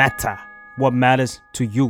[0.00, 0.36] matter
[0.80, 1.88] what matters to you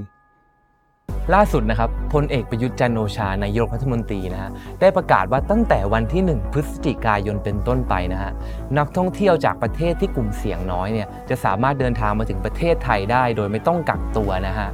[1.35, 4.51] ล่าสุดนะครับพลเอกประยุทธ์จันโอชานายกรัฐมนตรีนะฮะ
[4.81, 8.33] ได้ประกาศว่าตั้งแต่วันที่ 1 พฤศจิกายนเป็นต้นไปนะฮะ
[8.79, 14.69] นักท่องเที่ยวจากประเทศที่กลุ่มเสี่ยงน้อยเนี่ยจะสามารถเดินทางมาถึงประเทศไทยได้ โดยไม่ต้องกักตัวนะฮะ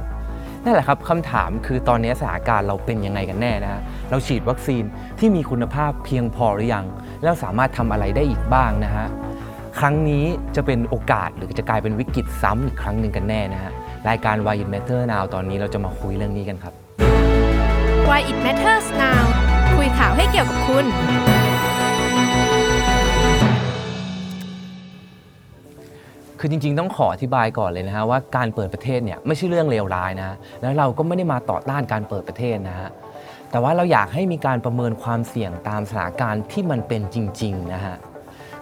[0.63, 4.83] นั่นแหละครับคำถามคือตอนนี้สถานการณ์เราเป็นยังไงกันแน่นะฮะเราฉีดวัคซีน
[5.19, 6.85] ที่มีคุณภาพเพียงพอหรือยัง
[7.23, 9.07] แล้วสามารถทำอะไรได้อีกบ้างนะฮะ
[9.79, 13.71] ครั้งนี้จะเป็นโอกาสหรือจะกลายเป็นวิกฤตซ้ำอีกครั้งหนึ่งกันแน่นะฮะ
[14.09, 16.73] รายการ Why It Matter Now ตอนนี้เราจะมาคุยเรื่องนี้กันครับ
[18.09, 19.23] Why it matters now
[19.75, 20.85] คุยข่าวให้เกี่ยวกับคุณ
[26.39, 32.89] คือจริงๆ ต้องขออธิบายก่อนเลยนะฮะว่าการเปิดประเทศเนี่ยไม่ใช่เรื่องเลวร้ายนะแล้วเราก็ไม่ได้มาต่อต้านการเปิดประเทศนะฮะ
[33.51, 37.97] แต่ว่าเราอยากให้มีการประเมินความเสี่ยงตามสถานการณ์ที่มันเป็นจริงๆนะฮะ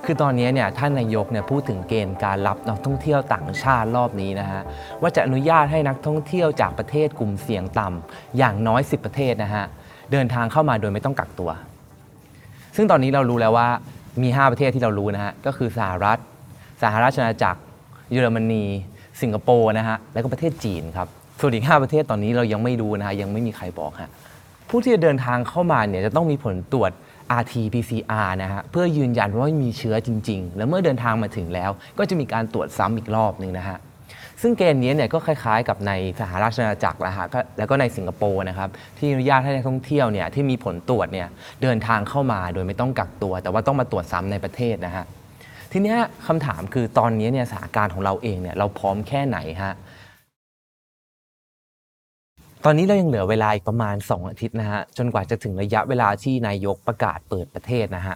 [0.05, 4.61] คือตอนนี้เนี่ยท่านนายกเนี่ยพูดถึงเกณฑ์การรับนักท่องเที่ยวต่างชาติรอบนี้นะฮะ
[5.02, 9.66] ว่าจะอนุญาตให้นักท่องเที่ยวจากประเทศกลุ่มเสี่ยงต่ำอย่างน้อย 10 ประเทศนะฮะ
[10.11, 11.49] เดินทางเข้ามาโดยไม่ต้องกักตัว
[12.75, 13.67] ซึ่งตอนนี้เรารู้แล้วว่า
[14.23, 16.17] มี 5 ประเทศที่เรารู้นะฮะก็คือสหรัฐ
[16.81, 17.61] สหราชอาณาจักร
[18.11, 18.63] เยอรมนี
[19.21, 21.08] สิงคโปร์นะฮะแล้วก็ประเทศจีนครับ
[21.39, 24.09] ส่วนอีก 5 ประเทศตอนนี้เรายังไม่รู้นะฮะยังไม่มีใครบอกฮะ
[24.69, 26.91] ผู้ที่จะเดินทางเข้ามาเนี่ยจะต้องมีผลตรวจ
[27.39, 33.77] RT-PCR นะฮะเพื่อยืนยันว่ามีเชื้อจริง ๆ แล้วเมื่อเดินทางมาถึงแล้ว ก็จะมีการตรวจซ้ำอีกรอบหนึ่งนะฮะ
[34.41, 41.27] ซึ่งเกณฑ์นี้เนี่ยก็คล้ายๆกับในสหราชอาณาจักรนะฮะก็แล้วก็ในสิงคโปร์นะครับที่อนุญาตให้นักท่องเที่ยวเนี่ยที่มีผลตรวจเนี่ย
[41.61, 45.05] เดินทางเข้ามาโดยไม่ต้องกักตัว แต่ว่าต้องมาตรวจซ้ำในประเทศนะฮะ
[45.71, 45.95] ทีนี้
[46.27, 49.73] คำถามคือตอนนี้เนี่ยสถานการณ์ของเราเองเนี่ยเราพร้อมแค่ไหนฮะ
[52.66, 58.16] ตอนนี้เรายังเหลือเวลาอีกประมาณ 2 อาทิตย์นะฮะจนกว่าจะถึงระยะเวลาที่นายกประกาศเปิดประเทศนะฮะ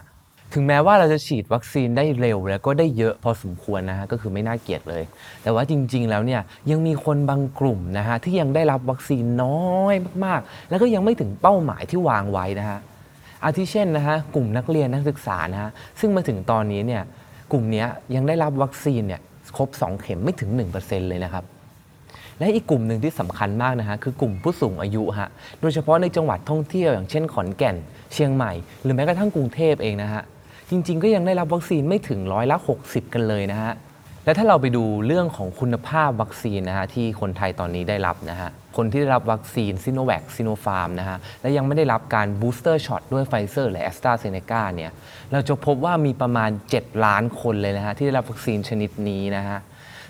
[0.54, 5.04] ถึงแม้ว่าเราจะฉีดวัคซีนได้เร็วแล้วก็ได้เยอะพอสมควรนะฮะก็คือไม่น่าเกลียดเลย
[5.44, 12.80] แต่ว่าจริง ๆ แล้วเนี่ยยังมีคนบางกลุ่มนะฮะที่ยังได้รับวัคซีนน้อยมากๆ แล้วก็ยังไม่ถึงเป้าหมายที่วางไว้นะฮะ
[13.44, 15.70] อาทิเช่นนะฮะกลุ่มนักเรียนนักศึกษานะฮะ
[16.00, 17.04] ซึ่งมาถึงตอนนี้เนี่ย
[17.52, 19.22] กลุ่มนี้ยยังได้รับวัคซีนเนี่ย
[19.58, 21.46] ครบ 2 เข็มไม่ถึง 1%เลยนะครับ
[22.40, 25.30] และอีกกลุ่มหนึ่งที่สำคัญมากนะฮะคือกลุ่มผู้สูงอายุฮะ
[25.62, 27.76] โดยเฉพาะในจังหวัดท่องเที่ยวอย่างเช่นขอนแก่น
[28.14, 28.52] เชียงใหม่
[28.84, 30.22] หรือแม้กระทั่งกรุงเทพเองนะฮะ
[30.70, 33.74] จริง ๆ ก็ยังได้รับวัคซีนไม่ถึงร้อยละ60 กันเลยนะฮะ
[34.26, 44.92] และถ้าเราไปดูเรื่องของคุณภาพวัคซีนนะฮะที่คนไทยตอนนี้ได้รับนะฮะคนที่ได้รับวัคซีนซิโนแวคซิโนฟาร์มนะฮะและยังไม่ได้รับการ booster shot ด้วยไฟเซอร์หรือแอสตราเซเนกาเนี่ย
[45.32, 49.58] เราจะพบว่ามีประมาณ 7 ล้านคนเลยนะฮะที่ได้รับวัคซีนชนิดนี้นะฮะ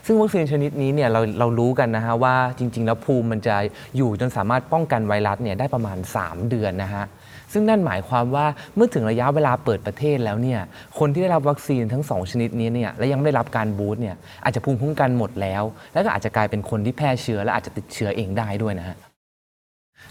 [0.05, 3.55] ซึ่งวัคซีนชนิดนี้เนี่ยเราเรารู้กันนะฮะว่าจริง ๆ แล้วภูมิมันจะ
[3.97, 7.05] อยู่จนสามารถป้องกันไวรัสเนี่ยได้ประมาณ 3 เดือนนะฮะ
[7.53, 8.45] ซึ่งนั่นหมายความว่า
[8.75, 10.61] เมื่อถึงระยะเวลาเปิดประเทศแล้วเนี่ย
[10.99, 15.63] คนที่ได้รับวัคซีนทั้ง 2 ชนิดนี้เนี่ยและยังไม่ได้รับการบูสต์เนี่ยอาจจะภูมิคุ้มกันหมดแล้ว
[15.93, 18.97] แล้วก็อาจจะกลายเป็นคนที่แพร่เชื้อและอาจจะติดเชื้อเองได้ด้วยนะฮะ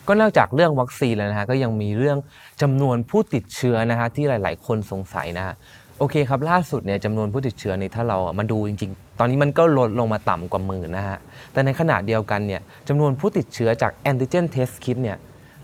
[0.09, 2.19] ก็นอกจากเรื่องวัคซีนแล้วนะฮะก็ยังมีเรื่อง
[2.63, 5.55] จำนวนผู้ติดเชื้อนะฮะที่หลาย ๆ คนสงสัยนะฮะ
[5.99, 11.19] โอเคครับ ล่าสุดเนี่ยจำนวนผู้ติดเชื้อนี่ถ้าเรามาดูจริง ๆ ตอนนี้มันก็ลดลงมาต่ำกว่าหมื่นนะฮะ
[11.53, 15.17] แต่ในขณะเดียวกันเนี่ยจำนวนผู้ติดเชื้อจากแอนติเจนเทสคิดเนี่ย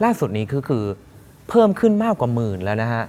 [0.04, 0.84] ล่าสุดนี้ก็คือ
[1.48, 3.04] เพิ่มขึ้นมากกว่าหมื่นแล้วนะฮะ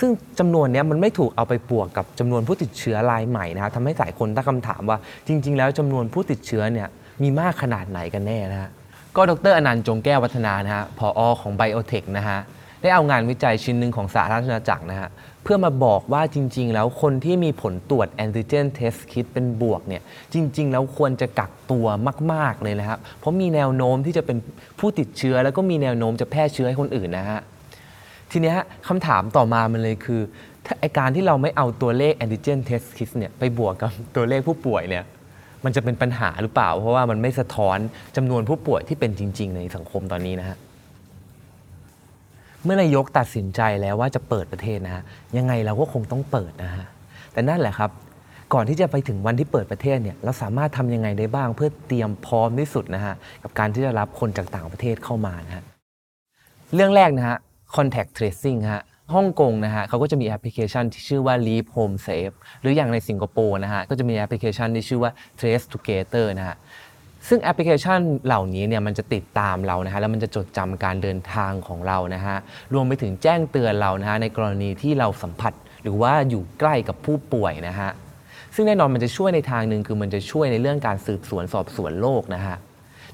[0.00, 6.88] ซึ่งจำนวนเนี้ยมันไม่ถูกเอาไปบวกกับจำนวนผู้ติดเชื้อรายใหม่นะฮะทำให้หลายคนตั้งคำถามว่า จริง ๆ แล้วจำนวนผู้ติดเชื้อเนี่ย
[7.22, 8.70] มีมากขนาดไหนกันแน่นะฮะ
[9.16, 12.38] ก็ดรอนันต์จงแก้ววัฒนานะฮะผออของ Biotech นะฮะ
[12.82, 15.10] ได้เอางานวิจัยชิ้นหนึ่งของสหราชอาณาจักรนะฮะ
[15.42, 21.86] เพื่อมาบอกว่าจริง ๆ แล้วคนที่มีผลตรวจแอนติเจนเทสคิดเป็นบวกเนี่ยจริง ๆ แล้วควรจะกักตัว
[22.32, 24.36] มาก ๆ เลยนะครับ เพราะมีแนวโน้มที่จะเป็น
[24.78, 27.40] ผู้ติดเชื้อ แล้วก็มีแนวโน้มจะแพร่เชื้อให้คนอื่นนะฮะ
[28.30, 28.54] ทีนี้
[28.88, 30.20] คำถามต่อมามันเลยคือ
[30.66, 35.04] ถ้าไอการที่เราไม่เอาตัวเลข antigen test kit เนี่ยไปบวกกับตัวเลขผู้ป่วยเนี่ย
[35.64, 37.78] มันจะเป็นปัญหาหรือเปล่า เพราะว่ามันไม่สะท้อน
[38.16, 40.56] จำนวนผู้ป่วยที่เป็นจริง ๆ ในสังคมตอนนี้นะฮะ
[42.64, 45.02] เมื่อนายกตัดสินใจแล้วว่าจะเปิดประเทศนะฮะ
[45.36, 46.86] ยังไงเราก็คงต้องเปิดนะฮะ
[47.32, 47.90] แต่นั่นแหละครับ
[48.54, 55.64] ก่อนที่จะไปถึงวันที่เปิดประเทศเนี่ยเราสามารถทำยังไงได้บ้าง เพื่อเตรียมพร้อมที่สุดนะฮะกับการที่จะรับคนจากต่างประเทศเข้ามานะฮะ
[56.74, 57.38] เรื่องแรกนะฮะ
[57.76, 58.82] contact tracing ฮะ
[59.14, 66.56] ฮ่องกงนะฮะเขาก็จะมีแอปพลิเคชันที่ชื่อว่า Leap Home Safe หรืออย่างในสิงคโปร์นะฮะก็จะมีแอปพลิเคชันที่ชื่อว่า TraceTogether นะฮะ
[67.28, 72.36] ซึ่งแอปพลิเคชันเหล่านี้เนี่ยมันจะติดตามเรานะฮะแล้วมันจะจดจำการเดินทางของเรานะฮะ
[72.74, 75.52] รวมไปถึงแจ้งเตือนเรานะฮะในกรณีที่เราสัมผัส
[75.82, 77.90] หรือว่าอยู่ใกล้กับผู้ป่วยนะฮะ
[78.54, 82.56] ซึ่งแน่นอนมันจะช่วยในทางหนึ่งคือมันจะช่วยในเรื่องการสืบสวนสอบสวนโรคนะฮะ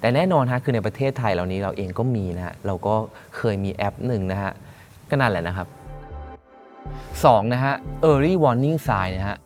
[0.01, 2.95] แต่แน่นอนฮะคือในประเทศไทยเหล่านี้เราเองก็มีนะฮะเราก็
[3.37, 4.53] เคยมีแอปหนึ่งนะฮะ
[5.11, 5.69] ก็นั่นแหละนะครับ
[7.25, 7.75] สองนะฮะ
[8.11, 9.39] early warning sign นะฮะ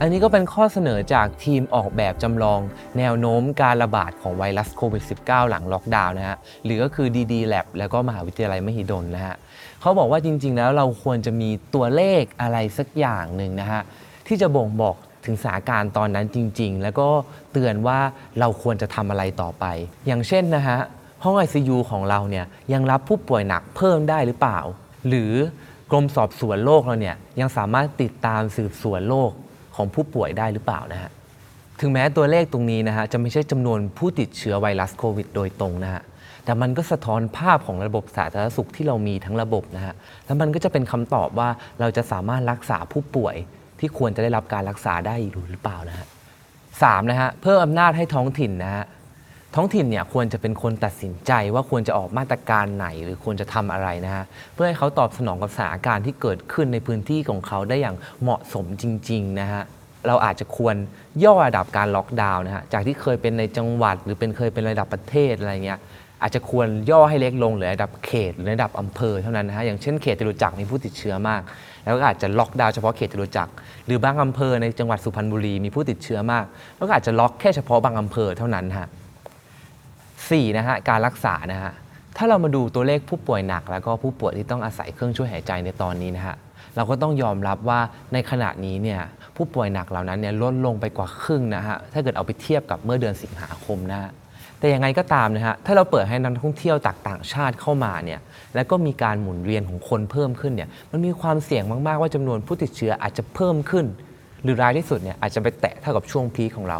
[0.00, 2.60] อันนี้ก็เป็นข้อเสนอจากทีมออกแบบจำลอง
[2.98, 9.36] แนวโน้มการระบาดของไวรัสโควิด -19 หลังล็อกดาวน์นะฮะ หรือก็คือ DD Lab แล้วก็มหาวิทยาลัยมหิดลนะฮะ
[9.80, 13.82] เขาบอกว่าจริง ๆ แล้วเราควรจะมีตัวเลขอะไรสักอย่างหนึ่งนะฮะ
[14.26, 17.08] ที่จะบ่งบอกถึงสถานการณ์ตอนนั้นจริง ๆ แล้วก็
[17.52, 17.98] เตือนว่า
[18.40, 19.64] เราควรจะทำอะไรต่อไป
[20.06, 20.78] อย่างเช่นนะฮะ
[21.24, 24.60] ห้อง ICU ของเราเนี่ยยังรับผู้ป่วยหนักเพิ่มได้หรือเปล่า
[25.08, 25.32] หรือ
[25.90, 29.30] กรมสอบสวนโรคเราเนี่ยยังสามารถติดตามสืบสวนโรค
[29.74, 31.10] ของผู้ป่วยได้หรือเปล่านะฮะ
[31.80, 36.02] ถึงแม้ตัวเลขตรงนี้นะฮะจะไม่ใช่จำนวนผู้ติดเชื้อไวรัสโควิดโดยตรงนะฮะ
[36.44, 39.94] แต่มันก็สะท้อนภาพของระบบสาธารณสุขที่เรามีทั้งระบบนะฮะ
[40.26, 41.48] แล้วมันก็จะเป็นคำตอบว่า
[41.80, 43.36] เราจะสามารถรักษาผู้ป่วย
[43.80, 45.14] ที่ควรจะได้รับการรักษาได้
[45.50, 46.06] หรือเปล่านะฮะ
[46.82, 48.84] สามนะฮะเพิ่มอำนาจให้ท้องถิ่นนะฮะ
[49.54, 54.24] ท้องถิ่นเนี่ยควรจะเป็นคนตัดสินใจว่าควรจะออกมาตรการไหนหรือควรจะทำอะไรนะฮะ
[54.54, 59.62] เพื่อให้เขาตอบสนองกับสถานการณ์ที่เกิดขึ้นในพื้นที่ของเขาได้อย่างเหมาะสมจริงๆนะฮะ
[60.06, 60.76] เราอาจจะควร
[61.24, 65.78] ย่อระดับการล็อกดาวน์นะฮะจากที่เคยเป็นในจังหวัด หรือเป็นเคยเป็นระดับประเทศอะไรเงี้ย
[66.22, 71.42] อาจจะควรย่อให้เล็กลงหลือระดับเขตหรือระดับอำเภอเท่านั้นนะฮะอย่างเช่นเขตจตุจักรมีผู้ติดเชื้อมาก
[71.84, 73.52] แล้วก็อาจจะล็อกดาวน์เฉพาะเขตจตุจักร
[73.86, 76.44] หรือบางอำเภอในจังหวัดสุพรรณบุรีมีผู้ติดเชื้อมาก
[76.76, 78.88] แล้วก็อาจจะล็อกแค่เฉพาะบางอำเภอเท่านั้นฮะ
[80.32, 81.72] 4นะฮะการรักษานะฮะ
[82.16, 86.36] ถ้าเรามาดูตัวเลขผู้ป่วยหนัก แล้วก็ผู้ป่วยที่ต้องอาศัยเครื่องช่วยหายใจในตอนนี้นะฮะ
[86.76, 87.80] เราก็ต้องยอมรับว่า
[88.12, 89.00] ในขณะนี้เนี่ย
[89.36, 94.10] ผู้ป่วยหนักเหล่านั้นเนี่ยลดลงไปกว่าครึ่งนะฮะถ้าเกิดเอาไปเทียบกับเมื่อเดือนสิงหาคมนะฮะ
[94.58, 98.20] แต่ยังไงก็ตามนะฮะถ้าเราเปิดให้นักท่องเที่ยวจากต่างชาติเข้ามาเนี่ย
[98.54, 103.86] แล้วก็มีการหมุนเวียนของคนเพิ่มขึ้นเนี่ยมันมีความเสี่ยงมาก ๆ ว่าจำนวนผู้ติดเชื้ออาจจะเพิ่มขึ้น
[104.42, 106.78] หรือรายที่สุดเนี่ยอาจจะไปแตะเท่ากับช่วงพีคของเรา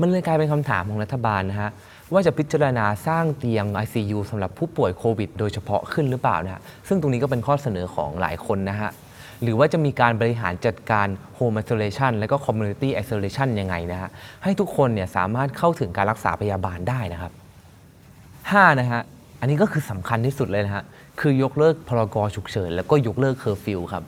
[0.00, 1.70] มันเลยกลายเป็นคำถามของรัฐบาลนะฮะ
[2.12, 8.90] ว่าจะพิจารณาสร้างเตียง ICU สำหรับผู้ป่วยโควิด โดยเฉพาะขึ้นหรือเปล่านะฮะซึ่งตรงนี้ก็เป็นข้อเสนอของหลายคนนะฮะ
[9.42, 11.06] หรือว่าจะมีการบริหารจัดการ
[11.38, 14.10] Home Isolation และก็ Community Isolation ยังไงนะฮะ
[14.42, 17.32] ให้ทุกคนเนี่ยสามารถเข้าถึงการรักษาพยาบาลได้นะครับ
[18.06, 19.02] 5 นะฮะ
[19.40, 20.84] อันนี้ก็คือสำคัญที่สุดเลยนะฮะ
[21.20, 24.04] คือยกเลิกพรกฉุกเฉิน แล้วก็ยกเลิกเคอร์ฟิวครับ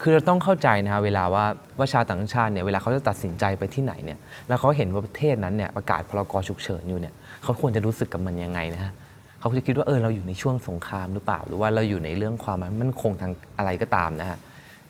[0.00, 1.44] คือเราต้องเข้าใจนะฮะเวลาว่า
[1.78, 4.18] ว่าชาวต่างชาติเนี่ยเวลาเขาจะตัดสินใจไปที่ไหนเนี่ย
[4.48, 8.92] แล้วเขาเห็นว่าประเทศนั้นเนี่ยประกาศพรกฉุกเฉินอยู่เนี่ยเขาควรจะรู้สึกกับมันยังไงนะฮะ
[9.40, 14.38] เขาจะคิดว่าเออเราอยู่ในช่วงสงครามหรือเปล่า หรือว่าเราอยู่ในเรื่องความมั่นคงทางอะไรก็ตามนะฮะ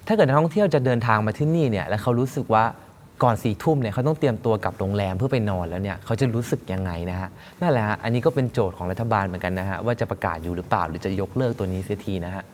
[0.06, 2.64] ถ้าเกิดนักท่องเที่ยวจะเดินทางมาที่นี่เนี่ยแล้วเขารู้สึกว่า
[3.22, 7.28] ก่อนสี่ทุ่มเนี่ยเขาต้องเตรียมตัวกลับโรงแรมเพื่อไปนอนแล้วเนี่ยเขาจะรู้สึกยังไงนะฮะ
[7.60, 12.44] นั่นแหละฮะอันนี้ก็เป็นโจทย์ของรัฐบาลเหมือนกันนะฮะว่าจะประกาศอยู่หรือเปล่าหรือจะยกเลิกตัวนี้เสียทีนะฮะ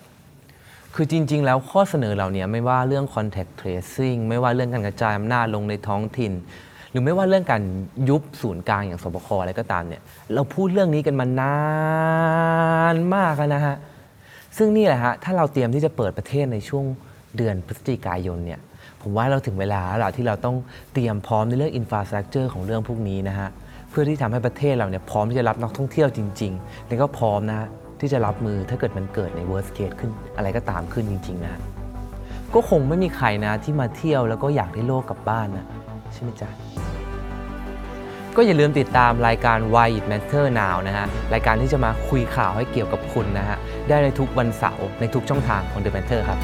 [0.95, 6.33] คือจริง ๆ แล้วข้อเสนอเหล่านี้ไม่ว่าเรื่อง contact tracing ไม่ว่าเรื่องการกระจายอำนาจลงในท้องถิ่น
[6.91, 7.63] หรือไม่ว่าเรื่องการ
[8.09, 10.03] ยุบศูนย์กลางอย่างสบคอะไรก็ตามเนี่ย
[10.35, 11.59] เราพูดเรื่องนี้กันมานา
[12.95, 13.77] นมากแล้วนะฮะ
[14.57, 16.85] ซึ่งนี่แหละฮะถ้าเราเตรียมที่จะเปิดประเทศในช่วง
[17.37, 18.61] เดือนพฤศจิกายนเนี่ย
[19.03, 20.57] ผมว่าเราถึงเวลาแล้วที่เราต้อง
[20.93, 23.49] เตรียมพร้อมในเรื่องอินฟราสตรักเจอร์ของเรื่องพวกนี้นะฮะ
[23.91, 27.69] เพื่อที่ทำให้ประเทศเราเนี่ยพร้อมที่จะรับนักท่องเที่ยวจริง ๆ แล้วก็พร้อมนะ
[28.00, 31.61] ที่จะรับมือถ้าเกิดมันเกิดใน worst case ขึ้น อะไรก็ตามขึ้นจริง ๆ นะ
[32.55, 35.67] ก็คงไม่มีใครนะที่มาเที่ยวแล้วก็อยากได้โลกกลับบ้านนะ
[36.12, 36.50] ใช่ไหมจ๊ะ
[38.37, 43.58] ก็อย่าลืมติดตามรายการ Why It Matter Now นะฮะ รายการที่จะมาคุยข่าวให้เกี่ยวกับคุณนะฮะ
[43.88, 46.41] ได้ในทุกวันเสาร์ในทุกช่องทางของ The Matter ครับ